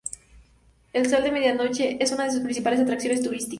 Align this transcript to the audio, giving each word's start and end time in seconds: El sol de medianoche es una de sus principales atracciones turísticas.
El 0.93 1.07
sol 1.11 1.21
de 1.21 1.31
medianoche 1.31 1.97
es 2.03 2.11
una 2.11 2.23
de 2.23 2.31
sus 2.31 2.41
principales 2.41 2.79
atracciones 2.79 3.21
turísticas. 3.21 3.49